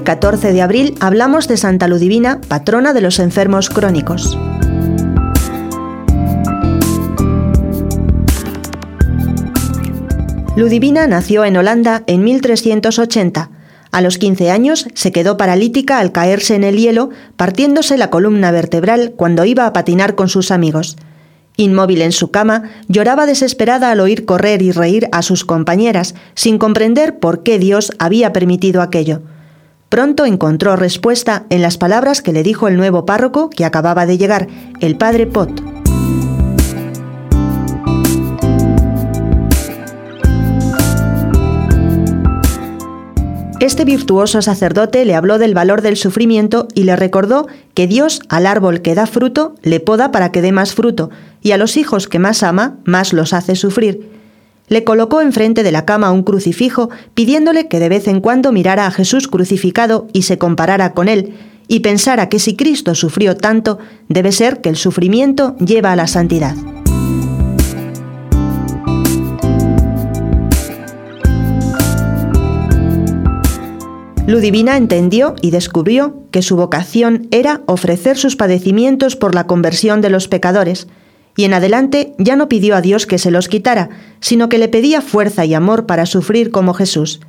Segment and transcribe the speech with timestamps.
[0.00, 4.38] 14 de abril, hablamos de Santa Ludivina, patrona de los enfermos crónicos.
[10.56, 13.50] Ludivina nació en Holanda en 1380.
[13.90, 18.50] A los 15 años se quedó paralítica al caerse en el hielo, partiéndose la columna
[18.50, 20.96] vertebral cuando iba a patinar con sus amigos.
[21.56, 26.58] Inmóvil en su cama, lloraba desesperada al oír correr y reír a sus compañeras, sin
[26.58, 29.22] comprender por qué Dios había permitido aquello.
[29.92, 34.16] Pronto encontró respuesta en las palabras que le dijo el nuevo párroco que acababa de
[34.16, 34.48] llegar,
[34.80, 35.50] el padre Pot.
[43.60, 48.46] Este virtuoso sacerdote le habló del valor del sufrimiento y le recordó que Dios al
[48.46, 51.10] árbol que da fruto le poda para que dé más fruto,
[51.42, 54.21] y a los hijos que más ama, más los hace sufrir.
[54.68, 58.86] Le colocó enfrente de la cama un crucifijo, pidiéndole que de vez en cuando mirara
[58.86, 61.34] a Jesús crucificado y se comparara con él,
[61.68, 63.78] y pensara que si Cristo sufrió tanto,
[64.08, 66.54] debe ser que el sufrimiento lleva a la santidad.
[74.26, 80.10] Ludivina entendió y descubrió que su vocación era ofrecer sus padecimientos por la conversión de
[80.10, 80.86] los pecadores,
[81.36, 83.88] y en adelante ya no pidió a Dios que se los quitara,
[84.20, 87.20] sino que le pedía fuerza y amor para sufrir como Jesús.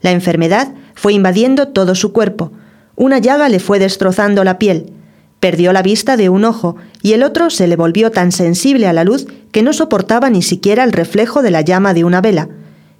[0.00, 2.52] La enfermedad fue invadiendo todo su cuerpo,
[2.96, 4.92] una llaga le fue destrozando la piel,
[5.40, 8.92] perdió la vista de un ojo y el otro se le volvió tan sensible a
[8.92, 12.48] la luz que no soportaba ni siquiera el reflejo de la llama de una vela,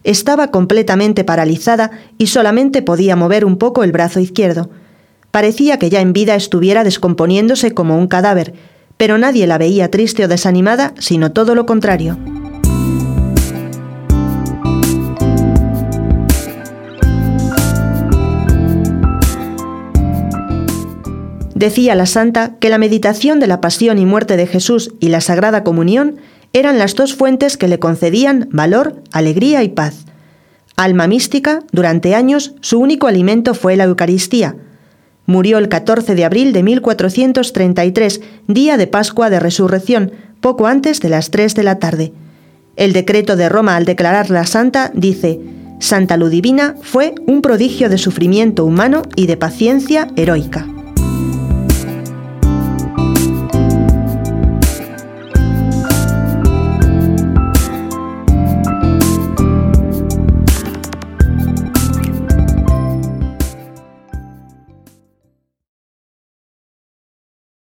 [0.05, 4.71] estaba completamente paralizada y solamente podía mover un poco el brazo izquierdo.
[5.31, 8.55] Parecía que ya en vida estuviera descomponiéndose como un cadáver,
[9.03, 12.17] pero nadie la veía triste o desanimada, sino todo lo contrario.
[21.57, 25.21] Decía la santa que la meditación de la pasión y muerte de Jesús y la
[25.21, 26.19] Sagrada Comunión
[26.53, 30.05] eran las dos fuentes que le concedían valor, alegría y paz.
[30.77, 34.55] Alma mística, durante años su único alimento fue la Eucaristía.
[35.27, 41.09] Murió el 14 de abril de 1433, día de Pascua de Resurrección, poco antes de
[41.09, 42.13] las 3 de la tarde.
[42.77, 45.41] El decreto de Roma al declararla santa dice,
[45.79, 50.72] Santa Ludivina fue un prodigio de sufrimiento humano y de paciencia heroica.